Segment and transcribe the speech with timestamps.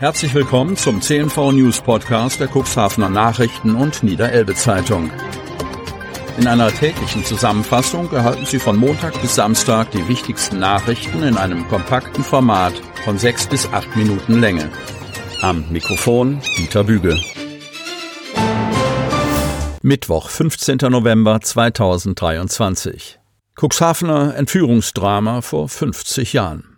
[0.00, 5.10] Herzlich willkommen zum CNV News Podcast der Cuxhavener Nachrichten und Niederelbe Zeitung.
[6.38, 11.68] In einer täglichen Zusammenfassung erhalten Sie von Montag bis Samstag die wichtigsten Nachrichten in einem
[11.68, 12.72] kompakten Format
[13.04, 14.70] von sechs bis acht Minuten Länge.
[15.42, 17.20] Am Mikrofon Dieter Bügel.
[19.82, 20.78] Mittwoch, 15.
[20.88, 23.20] November 2023.
[23.54, 26.69] Cuxhavener Entführungsdrama vor 50 Jahren.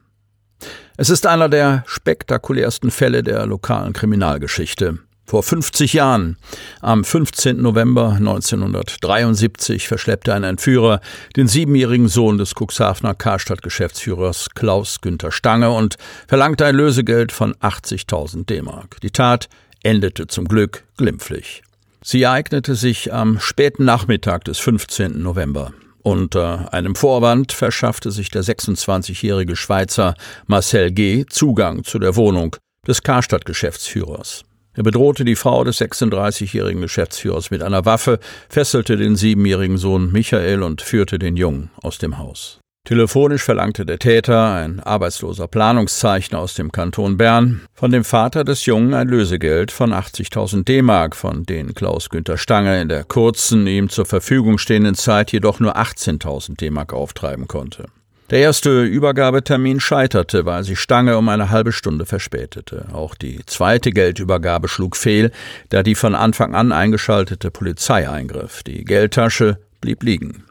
[0.96, 4.98] Es ist einer der spektakulärsten Fälle der lokalen Kriminalgeschichte.
[5.24, 6.36] Vor 50 Jahren,
[6.82, 7.62] am 15.
[7.62, 11.00] November 1973, verschleppte ein Entführer
[11.36, 15.96] den siebenjährigen Sohn des Cuxhavener Karstadt-Geschäftsführers Klaus Günther Stange und
[16.28, 19.00] verlangte ein Lösegeld von 80.000 D-Mark.
[19.00, 19.48] Die Tat
[19.82, 21.62] endete zum Glück glimpflich.
[22.02, 25.22] Sie ereignete sich am späten Nachmittag des 15.
[25.22, 25.72] November.
[26.02, 30.14] Unter einem Vorwand verschaffte sich der 26-jährige Schweizer
[30.46, 31.24] Marcel G.
[31.28, 32.56] Zugang zu der Wohnung
[32.86, 34.44] des Karstadt-Geschäftsführers.
[34.74, 40.62] Er bedrohte die Frau des 36-jährigen Geschäftsführers mit einer Waffe, fesselte den siebenjährigen Sohn Michael
[40.62, 42.58] und führte den Jungen aus dem Haus.
[42.84, 48.66] Telefonisch verlangte der Täter, ein arbeitsloser Planungszeichner aus dem Kanton Bern, von dem Vater des
[48.66, 53.88] Jungen ein Lösegeld von 80.000 D-Mark, von denen Klaus Günther Stange in der kurzen, ihm
[53.88, 57.84] zur Verfügung stehenden Zeit jedoch nur 18.000 D-Mark auftreiben konnte.
[58.30, 62.86] Der erste Übergabetermin scheiterte, weil sich Stange um eine halbe Stunde verspätete.
[62.92, 65.30] Auch die zweite Geldübergabe schlug fehl,
[65.68, 68.64] da die von Anfang an eingeschaltete Polizei eingriff.
[68.64, 70.44] Die Geldtasche blieb liegen.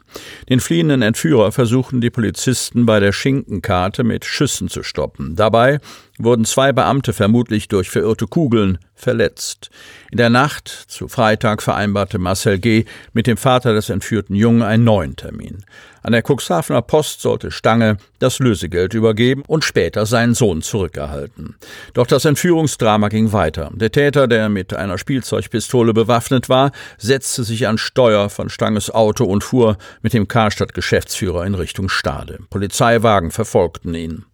[0.48, 5.36] Den fliehenden Entführer versuchten die Polizisten bei der Schinkenkarte mit Schüssen zu stoppen.
[5.36, 5.80] Dabei
[6.22, 9.70] wurden zwei Beamte vermutlich durch verirrte Kugeln verletzt.
[10.10, 12.84] In der Nacht zu Freitag vereinbarte Marcel G.
[13.12, 15.64] mit dem Vater des entführten Jungen einen neuen Termin.
[16.02, 21.56] An der Cuxhavener Post sollte Stange das Lösegeld übergeben und später seinen Sohn zurückerhalten.
[21.94, 23.70] Doch das Entführungsdrama ging weiter.
[23.74, 29.24] Der Täter, der mit einer Spielzeugpistole bewaffnet war, setzte sich an Steuer von Stanges Auto
[29.24, 32.40] und fuhr mit dem Karstadt-Geschäftsführer in Richtung Stade.
[32.50, 34.24] Polizeiwagen verfolgten ihn.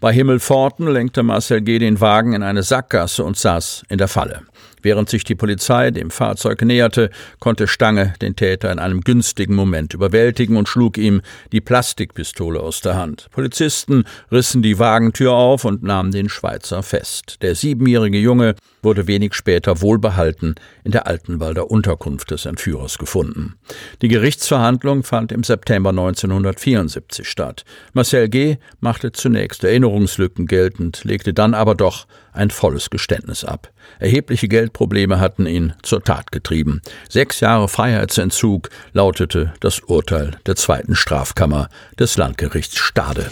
[0.00, 1.78] Bei Himmelforten lenkte Marcel G.
[1.78, 4.42] den Wagen in eine Sackgasse und saß in der Falle.
[4.82, 9.94] Während sich die Polizei dem Fahrzeug näherte, konnte Stange den Täter in einem günstigen Moment
[9.94, 11.22] überwältigen und schlug ihm
[11.52, 13.28] die Plastikpistole aus der Hand.
[13.30, 17.38] Polizisten rissen die Wagentür auf und nahmen den Schweizer fest.
[17.42, 23.54] Der siebenjährige Junge wurde wenig später wohlbehalten in der Altenwalder Unterkunft des Entführers gefunden.
[24.02, 27.64] Die Gerichtsverhandlung fand im September 1974 statt.
[27.92, 28.56] Marcel G.
[28.80, 33.70] machte zunächst Erinnerungslücken geltend, legte dann aber doch ein volles Geständnis ab.
[33.98, 36.82] Erhebliche Geldprobleme hatten ihn zur Tat getrieben.
[37.08, 43.30] Sechs Jahre Freiheitsentzug lautete das Urteil der zweiten Strafkammer des Landgerichts Stade.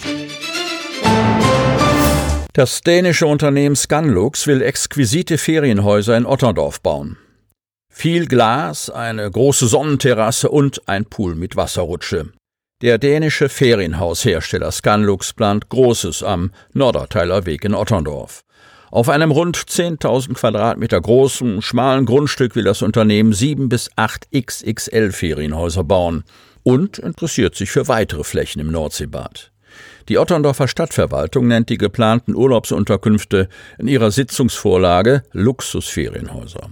[2.53, 7.17] Das dänische Unternehmen Scanlux will exquisite Ferienhäuser in Otterndorf bauen.
[7.93, 12.33] Viel Glas, eine große Sonnenterrasse und ein Pool mit Wasserrutsche.
[12.83, 18.43] Der dänische Ferienhaushersteller Scanlux plant Großes am Norderteiler Weg in Otterndorf.
[18.91, 25.13] Auf einem rund 10.000 Quadratmeter großen, schmalen Grundstück will das Unternehmen sieben bis acht XXL
[25.13, 26.25] Ferienhäuser bauen
[26.65, 29.53] und interessiert sich für weitere Flächen im Nordseebad.
[30.09, 36.71] Die Otterndorfer Stadtverwaltung nennt die geplanten Urlaubsunterkünfte in ihrer Sitzungsvorlage Luxusferienhäuser.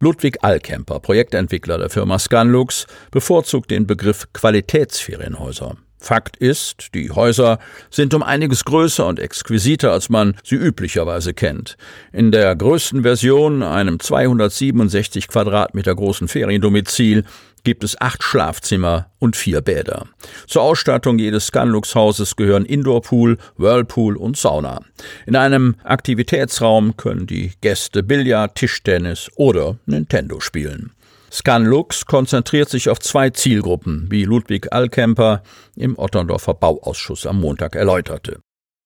[0.00, 5.76] Ludwig Allkemper, Projektentwickler der Firma Scanlux, bevorzugt den Begriff Qualitätsferienhäuser.
[6.02, 11.76] Fakt ist, die Häuser sind um einiges größer und exquisiter, als man sie üblicherweise kennt.
[12.12, 17.22] In der größten Version, einem 267 Quadratmeter großen Feriendomizil,
[17.62, 20.06] gibt es acht Schlafzimmer und vier Bäder.
[20.48, 24.80] Zur Ausstattung jedes Scanlux-Hauses gehören Indoorpool, Whirlpool und Sauna.
[25.26, 30.90] In einem Aktivitätsraum können die Gäste Billard, Tischtennis oder Nintendo spielen.
[31.32, 35.42] Scanlux konzentriert sich auf zwei Zielgruppen, wie Ludwig Allkemper
[35.76, 38.40] im Otterndorfer Bauausschuss am Montag erläuterte.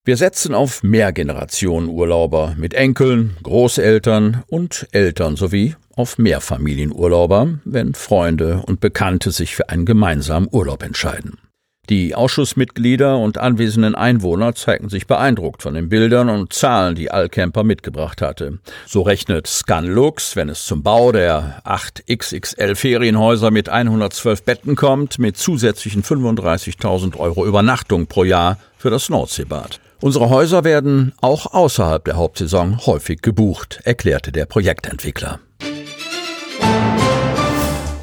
[0.04, 8.78] Wir setzen auf Mehrgenerationenurlauber mit Enkeln, Großeltern und Eltern sowie auf Mehrfamilienurlauber, wenn Freunde und
[8.78, 11.38] Bekannte sich für einen gemeinsamen Urlaub entscheiden.
[11.88, 17.62] Die Ausschussmitglieder und anwesenden Einwohner zeigten sich beeindruckt von den Bildern und Zahlen, die Allcamper
[17.62, 18.58] mitgebracht hatte.
[18.86, 25.20] So rechnet Scanlux, wenn es zum Bau der 8 XXL Ferienhäuser mit 112 Betten kommt,
[25.20, 29.78] mit zusätzlichen 35.000 Euro Übernachtung pro Jahr für das Nordseebad.
[30.00, 35.40] Unsere Häuser werden auch außerhalb der Hauptsaison häufig gebucht, erklärte der Projektentwickler.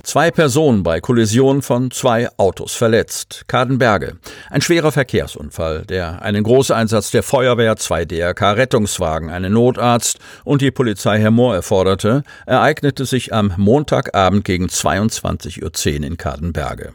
[0.05, 3.45] Zwei Personen bei Kollision von zwei Autos verletzt.
[3.47, 4.17] Kadenberge.
[4.49, 11.19] Ein schwerer Verkehrsunfall, der einen Großeinsatz der Feuerwehr, zwei DRK-Rettungswagen, einen Notarzt und die Polizei
[11.19, 16.93] Herr Mohr erforderte, ereignete sich am Montagabend gegen 22.10 Uhr in Kadenberge.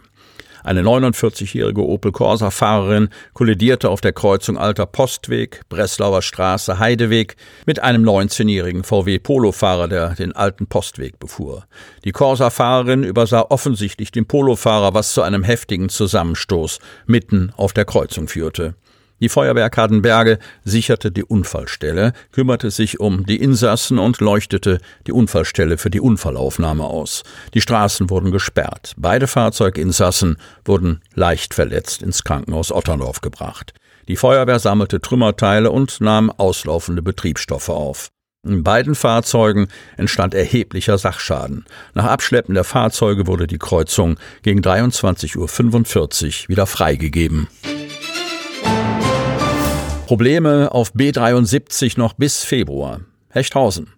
[0.65, 8.05] Eine 49-jährige Opel Corsa-Fahrerin kollidierte auf der Kreuzung Alter Postweg, Breslauer Straße, Heideweg mit einem
[8.05, 11.65] 19-jährigen VW Polo-Fahrer, der den alten Postweg befuhr.
[12.05, 18.29] Die Corsa-Fahrerin übersah offensichtlich den Polofahrer, was zu einem heftigen Zusammenstoß mitten auf der Kreuzung
[18.29, 18.75] führte.
[19.21, 25.77] Die Feuerwehr Kadenberge sicherte die Unfallstelle, kümmerte sich um die Insassen und leuchtete die Unfallstelle
[25.77, 27.25] für die Unfallaufnahme aus.
[27.55, 28.93] Die Straßen wurden gesperrt.
[28.97, 33.75] Beide Fahrzeuginsassen wurden leicht verletzt ins Krankenhaus Otterndorf gebracht.
[34.07, 38.09] Die Feuerwehr sammelte Trümmerteile und nahm auslaufende Betriebsstoffe auf.
[38.47, 39.67] In beiden Fahrzeugen
[39.97, 41.65] entstand erheblicher Sachschaden.
[41.95, 45.37] Nach Abschleppen der Fahrzeuge wurde die Kreuzung gegen 23.45
[46.45, 47.49] Uhr wieder freigegeben.
[50.09, 53.03] Probleme auf B73 noch bis Februar.
[53.29, 53.93] Hechthausen.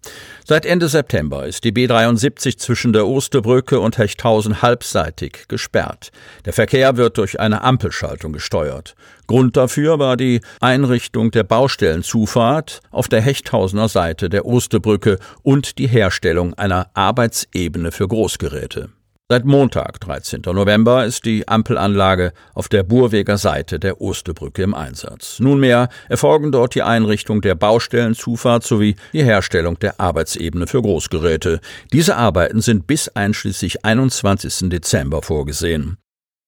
[0.45, 6.11] Seit Ende September ist die B73 zwischen der Osterbrücke und Hechthausen halbseitig gesperrt.
[6.47, 8.97] Der Verkehr wird durch eine Ampelschaltung gesteuert.
[9.29, 15.87] Grund dafür war die Einrichtung der Baustellenzufahrt auf der Hechthausener Seite der Osterbrücke und die
[15.87, 18.89] Herstellung einer Arbeitsebene für Großgeräte.
[19.33, 20.43] Seit Montag, 13.
[20.45, 25.39] November, ist die Ampelanlage auf der Burweger Seite der Osterbrücke im Einsatz.
[25.39, 31.61] Nunmehr erfolgen dort die Einrichtung der Baustellenzufahrt sowie die Herstellung der Arbeitsebene für Großgeräte.
[31.93, 34.69] Diese Arbeiten sind bis einschließlich 21.
[34.69, 35.97] Dezember vorgesehen.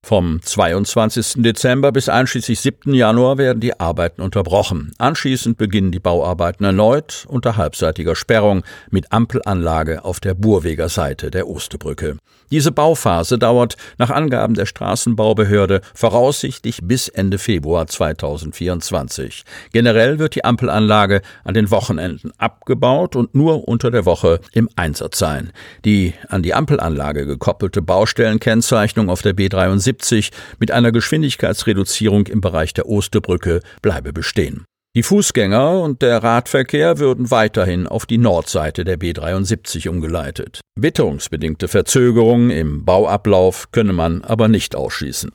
[0.04, 1.44] Vom 22.
[1.44, 2.92] Dezember bis einschließlich 7.
[2.92, 4.92] Januar werden die Arbeiten unterbrochen.
[4.98, 11.46] Anschließend beginnen die Bauarbeiten erneut unter halbseitiger Sperrung mit Ampelanlage auf der Burweger Seite der
[11.46, 12.16] Osterbrücke.
[12.50, 19.44] Diese Bauphase dauert nach Angaben der Straßenbaubehörde voraussichtlich bis Ende Februar 2024.
[19.72, 25.18] Generell wird die Ampelanlage an den Wochenenden abgebaut und nur unter der Woche im Einsatz
[25.18, 25.52] sein.
[25.86, 32.72] Die an die Ampelanlage gekoppelte Baustellenkennzeichnung auf der B73 70 mit einer Geschwindigkeitsreduzierung im Bereich
[32.72, 34.64] der Osterbrücke bleibe bestehen.
[34.94, 40.60] Die Fußgänger und der Radverkehr würden weiterhin auf die Nordseite der B73 umgeleitet.
[40.78, 45.32] Witterungsbedingte Verzögerungen im Bauablauf könne man aber nicht ausschließen.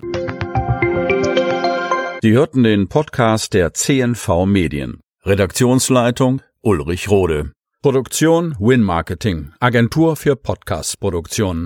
[2.21, 4.99] Sie hörten den Podcast der CNV Medien.
[5.23, 7.51] Redaktionsleitung Ulrich Rode.
[7.81, 11.65] Produktion Win Marketing, Agentur für Podcast-Produktionen.